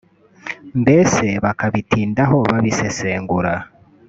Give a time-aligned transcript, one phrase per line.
[0.81, 3.53] mbese bakabitindaho babisesengura